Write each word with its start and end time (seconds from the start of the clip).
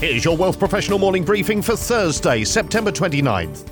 Here's 0.00 0.24
your 0.24 0.36
Wealth 0.36 0.60
Professional 0.60 1.00
morning 1.00 1.24
briefing 1.24 1.60
for 1.60 1.74
Thursday, 1.74 2.44
September 2.44 2.92
29th. 2.92 3.66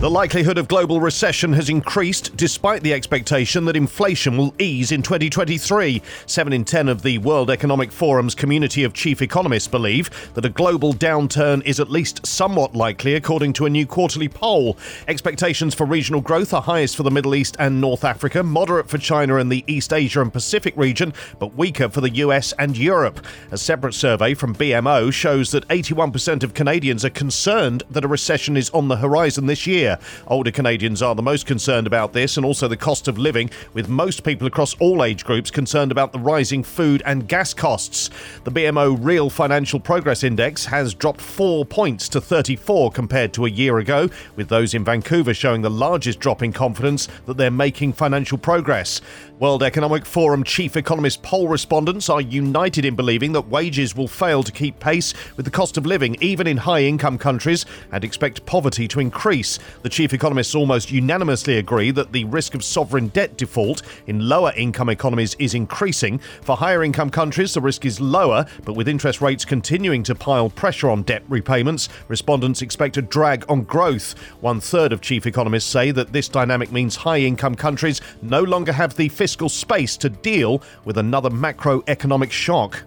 The 0.00 0.10
likelihood 0.10 0.58
of 0.58 0.68
global 0.68 1.00
recession 1.00 1.54
has 1.54 1.70
increased 1.70 2.36
despite 2.36 2.82
the 2.82 2.92
expectation 2.92 3.64
that 3.64 3.76
inflation 3.76 4.36
will 4.36 4.54
ease 4.58 4.92
in 4.92 5.00
2023. 5.00 6.02
7 6.26 6.52
in 6.52 6.64
10 6.64 6.88
of 6.90 7.00
the 7.00 7.16
World 7.18 7.48
Economic 7.48 7.90
Forum's 7.90 8.34
community 8.34 8.84
of 8.84 8.92
chief 8.92 9.22
economists 9.22 9.68
believe 9.68 10.10
that 10.34 10.44
a 10.44 10.50
global 10.50 10.92
downturn 10.92 11.64
is 11.64 11.80
at 11.80 11.90
least 11.90 12.26
somewhat 12.26 12.74
likely, 12.74 13.14
according 13.14 13.54
to 13.54 13.64
a 13.64 13.70
new 13.70 13.86
quarterly 13.86 14.28
poll. 14.28 14.76
Expectations 15.08 15.74
for 15.74 15.86
regional 15.86 16.20
growth 16.20 16.52
are 16.52 16.60
highest 16.60 16.96
for 16.96 17.02
the 17.02 17.10
Middle 17.10 17.34
East 17.34 17.56
and 17.58 17.80
North 17.80 18.04
Africa, 18.04 18.42
moderate 18.42 18.90
for 18.90 18.98
China 18.98 19.36
and 19.36 19.50
the 19.50 19.64
East 19.66 19.90
Asia 19.90 20.20
and 20.20 20.32
Pacific 20.32 20.76
region, 20.76 21.14
but 21.38 21.56
weaker 21.56 21.88
for 21.88 22.02
the 22.02 22.16
US 22.16 22.52
and 22.58 22.76
Europe. 22.76 23.24
A 23.52 23.56
separate 23.56 23.94
survey 23.94 24.34
from 24.34 24.54
BMO 24.54 25.10
shows 25.10 25.50
that 25.52 25.66
81% 25.68 26.42
of 26.42 26.52
Canadians 26.52 27.06
are 27.06 27.10
concerned 27.10 27.84
that 27.88 28.04
a 28.04 28.08
recession 28.08 28.56
is 28.56 28.68
on 28.70 28.88
the 28.88 28.96
horizon 28.96 29.46
this 29.46 29.66
year. 29.66 29.83
Older 30.26 30.50
Canadians 30.50 31.02
are 31.02 31.14
the 31.14 31.22
most 31.22 31.46
concerned 31.46 31.86
about 31.86 32.12
this 32.12 32.36
and 32.36 32.44
also 32.44 32.68
the 32.68 32.76
cost 32.76 33.08
of 33.08 33.18
living, 33.18 33.50
with 33.72 33.88
most 33.88 34.24
people 34.24 34.46
across 34.46 34.74
all 34.80 35.04
age 35.04 35.24
groups 35.24 35.50
concerned 35.50 35.92
about 35.92 36.12
the 36.12 36.18
rising 36.18 36.62
food 36.62 37.02
and 37.06 37.28
gas 37.28 37.54
costs. 37.54 38.10
The 38.44 38.50
BMO 38.50 38.96
Real 39.00 39.30
Financial 39.30 39.80
Progress 39.80 40.24
Index 40.24 40.64
has 40.66 40.94
dropped 40.94 41.20
four 41.20 41.64
points 41.64 42.08
to 42.10 42.20
34 42.20 42.90
compared 42.90 43.32
to 43.34 43.46
a 43.46 43.50
year 43.50 43.78
ago, 43.78 44.08
with 44.36 44.48
those 44.48 44.74
in 44.74 44.84
Vancouver 44.84 45.34
showing 45.34 45.62
the 45.62 45.70
largest 45.70 46.20
drop 46.20 46.42
in 46.42 46.52
confidence 46.52 47.08
that 47.26 47.36
they're 47.36 47.50
making 47.50 47.92
financial 47.92 48.38
progress. 48.38 49.00
World 49.38 49.62
Economic 49.62 50.06
Forum 50.06 50.44
chief 50.44 50.76
economist 50.76 51.22
poll 51.22 51.48
respondents 51.48 52.08
are 52.08 52.20
united 52.20 52.84
in 52.84 52.94
believing 52.94 53.32
that 53.32 53.48
wages 53.48 53.96
will 53.96 54.08
fail 54.08 54.42
to 54.42 54.52
keep 54.52 54.78
pace 54.78 55.12
with 55.36 55.44
the 55.44 55.50
cost 55.50 55.76
of 55.76 55.86
living, 55.86 56.16
even 56.20 56.46
in 56.46 56.56
high 56.56 56.82
income 56.82 57.18
countries, 57.18 57.66
and 57.92 58.04
expect 58.04 58.46
poverty 58.46 58.86
to 58.88 59.00
increase. 59.00 59.58
The 59.82 59.88
chief 59.88 60.14
economists 60.14 60.54
almost 60.54 60.90
unanimously 60.90 61.58
agree 61.58 61.90
that 61.90 62.12
the 62.12 62.24
risk 62.24 62.54
of 62.54 62.64
sovereign 62.64 63.08
debt 63.08 63.36
default 63.36 63.82
in 64.06 64.28
lower 64.28 64.52
income 64.56 64.88
economies 64.88 65.36
is 65.38 65.54
increasing. 65.54 66.18
For 66.42 66.56
higher 66.56 66.82
income 66.82 67.10
countries, 67.10 67.54
the 67.54 67.60
risk 67.60 67.84
is 67.84 68.00
lower, 68.00 68.46
but 68.64 68.74
with 68.74 68.88
interest 68.88 69.20
rates 69.20 69.44
continuing 69.44 70.02
to 70.04 70.14
pile 70.14 70.50
pressure 70.50 70.90
on 70.90 71.02
debt 71.02 71.22
repayments, 71.28 71.88
respondents 72.08 72.62
expect 72.62 72.96
a 72.96 73.02
drag 73.02 73.44
on 73.50 73.62
growth. 73.64 74.14
One 74.40 74.60
third 74.60 74.92
of 74.92 75.00
chief 75.00 75.26
economists 75.26 75.70
say 75.70 75.90
that 75.90 76.12
this 76.12 76.28
dynamic 76.28 76.72
means 76.72 76.96
high 76.96 77.18
income 77.18 77.54
countries 77.54 78.00
no 78.22 78.42
longer 78.42 78.72
have 78.72 78.96
the 78.96 79.08
fiscal 79.08 79.48
space 79.48 79.96
to 79.98 80.08
deal 80.08 80.62
with 80.84 80.98
another 80.98 81.30
macroeconomic 81.30 82.30
shock. 82.30 82.82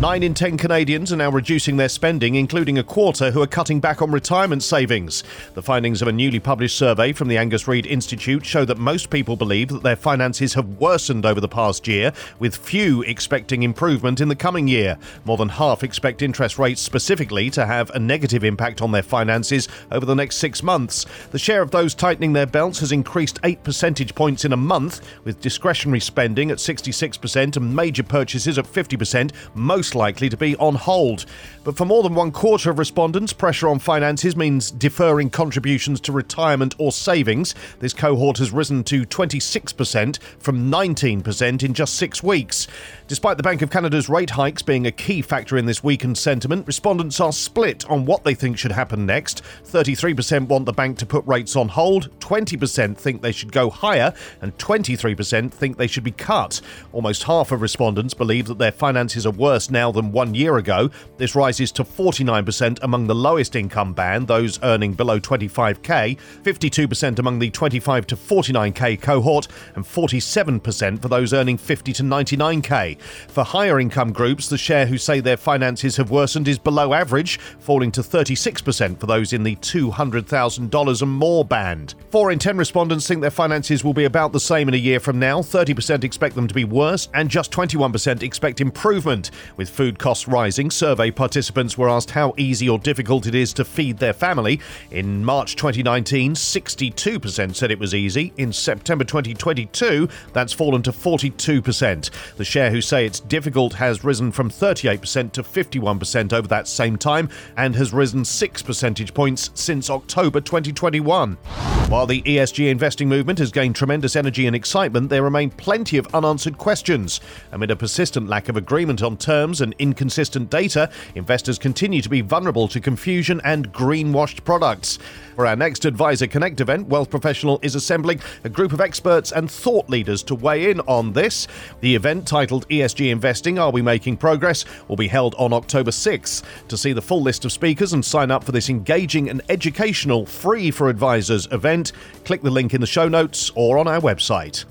Nine 0.00 0.22
in 0.22 0.32
ten 0.32 0.56
Canadians 0.56 1.12
are 1.12 1.16
now 1.16 1.28
reducing 1.28 1.76
their 1.76 1.88
spending, 1.88 2.36
including 2.36 2.78
a 2.78 2.84
quarter 2.84 3.32
who 3.32 3.42
are 3.42 3.48
cutting 3.48 3.80
back 3.80 4.00
on 4.00 4.12
retirement 4.12 4.62
savings. 4.62 5.24
The 5.54 5.62
findings 5.62 6.00
of 6.00 6.06
a 6.06 6.12
newly 6.12 6.38
published 6.38 6.78
survey 6.78 7.12
from 7.12 7.26
the 7.26 7.36
Angus 7.36 7.66
Reid 7.66 7.84
Institute 7.84 8.46
show 8.46 8.64
that 8.64 8.78
most 8.78 9.10
people 9.10 9.34
believe 9.34 9.70
that 9.70 9.82
their 9.82 9.96
finances 9.96 10.54
have 10.54 10.78
worsened 10.78 11.26
over 11.26 11.40
the 11.40 11.48
past 11.48 11.88
year, 11.88 12.12
with 12.38 12.56
few 12.56 13.02
expecting 13.02 13.64
improvement 13.64 14.20
in 14.20 14.28
the 14.28 14.36
coming 14.36 14.68
year. 14.68 14.96
More 15.24 15.36
than 15.36 15.48
half 15.48 15.82
expect 15.82 16.22
interest 16.22 16.60
rates 16.60 16.80
specifically 16.80 17.50
to 17.50 17.66
have 17.66 17.90
a 17.90 17.98
negative 17.98 18.44
impact 18.44 18.80
on 18.80 18.92
their 18.92 19.02
finances 19.02 19.66
over 19.90 20.06
the 20.06 20.14
next 20.14 20.36
six 20.36 20.62
months. 20.62 21.06
The 21.32 21.40
share 21.40 21.60
of 21.60 21.72
those 21.72 21.96
tightening 21.96 22.34
their 22.34 22.46
belts 22.46 22.78
has 22.78 22.92
increased 22.92 23.40
8 23.42 23.64
percentage 23.64 24.14
points 24.14 24.44
in 24.44 24.52
a 24.52 24.56
month, 24.56 25.00
with 25.24 25.40
discretionary 25.40 25.98
spending 25.98 26.52
at 26.52 26.58
66% 26.58 27.56
and 27.56 27.74
major 27.74 28.04
purchases 28.04 28.58
at 28.58 28.64
50%, 28.64 29.32
most 29.54 29.87
likely 29.94 30.28
to 30.28 30.36
be 30.36 30.56
on 30.56 30.74
hold. 30.74 31.26
But 31.64 31.76
for 31.76 31.84
more 31.84 32.02
than 32.02 32.14
one 32.14 32.30
quarter 32.30 32.70
of 32.70 32.78
respondents, 32.78 33.32
pressure 33.32 33.68
on 33.68 33.78
finances 33.78 34.36
means 34.36 34.70
deferring 34.70 35.30
contributions 35.30 36.00
to 36.02 36.12
retirement 36.12 36.74
or 36.78 36.92
savings. 36.92 37.54
This 37.80 37.92
cohort 37.92 38.38
has 38.38 38.52
risen 38.52 38.84
to 38.84 39.04
26% 39.04 40.18
from 40.38 40.70
19% 40.70 41.62
in 41.62 41.74
just 41.74 41.94
six 41.94 42.22
weeks. 42.22 42.66
Despite 43.08 43.38
the 43.38 43.42
Bank 43.42 43.62
of 43.62 43.70
Canada's 43.70 44.10
rate 44.10 44.28
hikes 44.28 44.60
being 44.60 44.86
a 44.86 44.92
key 44.92 45.22
factor 45.22 45.56
in 45.56 45.64
this 45.64 45.82
weakened 45.82 46.18
sentiment, 46.18 46.66
respondents 46.66 47.20
are 47.20 47.32
split 47.32 47.88
on 47.88 48.04
what 48.04 48.22
they 48.22 48.34
think 48.34 48.58
should 48.58 48.70
happen 48.70 49.06
next. 49.06 49.40
33% 49.64 50.46
want 50.46 50.66
the 50.66 50.74
bank 50.74 50.98
to 50.98 51.06
put 51.06 51.26
rates 51.26 51.56
on 51.56 51.68
hold, 51.68 52.10
20% 52.20 52.98
think 52.98 53.22
they 53.22 53.32
should 53.32 53.50
go 53.50 53.70
higher, 53.70 54.12
and 54.42 54.54
23% 54.58 55.50
think 55.50 55.78
they 55.78 55.86
should 55.86 56.04
be 56.04 56.10
cut. 56.10 56.60
Almost 56.92 57.22
half 57.22 57.50
of 57.50 57.62
respondents 57.62 58.12
believe 58.12 58.44
that 58.44 58.58
their 58.58 58.72
finances 58.72 59.24
are 59.24 59.32
worse 59.32 59.70
now 59.70 59.90
than 59.90 60.12
one 60.12 60.34
year 60.34 60.58
ago. 60.58 60.90
This 61.16 61.34
rises 61.34 61.72
to 61.72 61.84
49% 61.84 62.78
among 62.82 63.06
the 63.06 63.14
lowest 63.14 63.56
income 63.56 63.94
band, 63.94 64.28
those 64.28 64.62
earning 64.62 64.92
below 64.92 65.18
25k, 65.18 66.18
52% 66.42 67.18
among 67.18 67.38
the 67.38 67.48
25 67.48 68.06
to 68.08 68.16
49k 68.16 69.00
cohort, 69.00 69.48
and 69.76 69.84
47% 69.86 71.00
for 71.00 71.08
those 71.08 71.32
earning 71.32 71.56
50 71.56 71.94
to 71.94 72.02
99k. 72.02 72.97
For 73.28 73.44
higher 73.44 73.80
income 73.80 74.12
groups, 74.12 74.48
the 74.48 74.58
share 74.58 74.86
who 74.86 74.98
say 74.98 75.20
their 75.20 75.36
finances 75.36 75.96
have 75.96 76.10
worsened 76.10 76.48
is 76.48 76.58
below 76.58 76.92
average, 76.92 77.38
falling 77.58 77.92
to 77.92 78.02
36% 78.02 78.98
for 78.98 79.06
those 79.06 79.32
in 79.32 79.42
the 79.42 79.56
$200,000 79.56 81.02
and 81.02 81.10
more 81.10 81.44
band. 81.44 81.94
4 82.10 82.32
in 82.32 82.38
10 82.38 82.56
respondents 82.56 83.06
think 83.06 83.20
their 83.20 83.30
finances 83.30 83.84
will 83.84 83.94
be 83.94 84.04
about 84.04 84.32
the 84.32 84.40
same 84.40 84.68
in 84.68 84.74
a 84.74 84.78
year 84.78 85.00
from 85.00 85.18
now, 85.18 85.40
30% 85.40 86.04
expect 86.04 86.34
them 86.34 86.48
to 86.48 86.54
be 86.54 86.64
worse, 86.64 87.08
and 87.14 87.30
just 87.30 87.52
21% 87.52 88.22
expect 88.22 88.60
improvement. 88.60 89.30
With 89.56 89.70
food 89.70 89.98
costs 89.98 90.28
rising, 90.28 90.70
survey 90.70 91.10
participants 91.10 91.76
were 91.76 91.88
asked 91.88 92.10
how 92.10 92.34
easy 92.36 92.68
or 92.68 92.78
difficult 92.78 93.26
it 93.26 93.34
is 93.34 93.52
to 93.54 93.64
feed 93.64 93.98
their 93.98 94.12
family. 94.12 94.60
In 94.90 95.24
March 95.24 95.56
2019, 95.56 96.34
62% 96.34 97.54
said 97.54 97.70
it 97.70 97.78
was 97.78 97.94
easy. 97.94 98.32
In 98.36 98.52
September 98.52 99.04
2022, 99.04 100.08
that's 100.32 100.52
fallen 100.52 100.82
to 100.82 100.92
42%. 100.92 102.10
The 102.36 102.44
share 102.44 102.70
who 102.70 102.80
say 102.88 103.04
it's 103.04 103.20
difficult 103.20 103.74
has 103.74 104.02
risen 104.02 104.32
from 104.32 104.50
38% 104.50 105.32
to 105.32 105.42
51% 105.42 106.32
over 106.32 106.48
that 106.48 106.66
same 106.66 106.96
time 106.96 107.28
and 107.56 107.76
has 107.76 107.92
risen 107.92 108.24
6 108.24 108.62
percentage 108.62 109.12
points 109.12 109.50
since 109.54 109.90
October 109.90 110.40
2021. 110.40 111.77
While 111.88 112.06
the 112.06 112.20
ESG 112.20 112.68
investing 112.68 113.08
movement 113.08 113.38
has 113.38 113.50
gained 113.50 113.74
tremendous 113.74 114.14
energy 114.14 114.46
and 114.46 114.54
excitement, 114.54 115.08
there 115.08 115.22
remain 115.22 115.48
plenty 115.48 115.96
of 115.96 116.06
unanswered 116.14 116.58
questions. 116.58 117.18
Amid 117.50 117.70
a 117.70 117.76
persistent 117.76 118.28
lack 118.28 118.50
of 118.50 118.58
agreement 118.58 119.02
on 119.02 119.16
terms 119.16 119.62
and 119.62 119.74
inconsistent 119.78 120.50
data, 120.50 120.90
investors 121.14 121.58
continue 121.58 122.02
to 122.02 122.10
be 122.10 122.20
vulnerable 122.20 122.68
to 122.68 122.78
confusion 122.78 123.40
and 123.42 123.72
greenwashed 123.72 124.44
products. 124.44 124.98
For 125.34 125.46
our 125.46 125.56
next 125.56 125.86
Advisor 125.86 126.26
Connect 126.26 126.60
event, 126.60 126.88
Wealth 126.88 127.08
Professional 127.08 127.58
is 127.62 127.74
assembling 127.74 128.20
a 128.44 128.50
group 128.50 128.74
of 128.74 128.82
experts 128.82 129.32
and 129.32 129.50
thought 129.50 129.88
leaders 129.88 130.22
to 130.24 130.34
weigh 130.34 130.70
in 130.70 130.80
on 130.80 131.14
this. 131.14 131.48
The 131.80 131.94
event, 131.94 132.28
titled 132.28 132.68
ESG 132.68 133.10
Investing 133.10 133.58
Are 133.58 133.70
We 133.70 133.80
Making 133.80 134.18
Progress, 134.18 134.66
will 134.88 134.96
be 134.96 135.08
held 135.08 135.34
on 135.36 135.54
October 135.54 135.92
6th. 135.92 136.42
To 136.68 136.76
see 136.76 136.92
the 136.92 137.00
full 137.00 137.22
list 137.22 137.46
of 137.46 137.52
speakers 137.52 137.94
and 137.94 138.04
sign 138.04 138.30
up 138.30 138.44
for 138.44 138.52
this 138.52 138.68
engaging 138.68 139.30
and 139.30 139.40
educational, 139.48 140.26
free 140.26 140.70
for 140.70 140.90
advisors 140.90 141.46
event, 141.78 141.92
click 142.24 142.42
the 142.42 142.50
link 142.50 142.74
in 142.74 142.80
the 142.80 142.86
show 142.86 143.08
notes 143.08 143.50
or 143.54 143.78
on 143.78 143.86
our 143.86 144.00
website. 144.00 144.64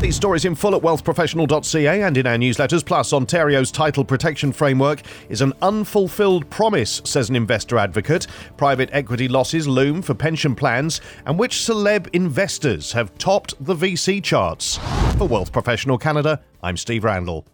These 0.00 0.16
stories 0.16 0.44
in 0.44 0.54
full 0.54 0.74
at 0.74 0.82
wealthprofessional.ca 0.82 2.02
and 2.02 2.16
in 2.16 2.26
our 2.26 2.36
newsletters. 2.36 2.84
Plus, 2.84 3.12
Ontario's 3.12 3.70
title 3.70 4.04
protection 4.04 4.52
framework 4.52 5.02
is 5.28 5.40
an 5.40 5.52
unfulfilled 5.62 6.48
promise, 6.50 7.00
says 7.04 7.30
an 7.30 7.36
investor 7.36 7.78
advocate. 7.78 8.26
Private 8.56 8.90
equity 8.92 9.28
losses 9.28 9.66
loom 9.66 10.02
for 10.02 10.14
pension 10.14 10.54
plans, 10.54 11.00
and 11.26 11.38
which 11.38 11.56
celeb 11.56 12.08
investors 12.12 12.92
have 12.92 13.16
topped 13.18 13.54
the 13.64 13.74
VC 13.74 14.22
charts. 14.22 14.78
For 15.16 15.26
Wealth 15.26 15.52
Professional 15.52 15.98
Canada, 15.98 16.40
I'm 16.62 16.76
Steve 16.76 17.04
Randall. 17.04 17.46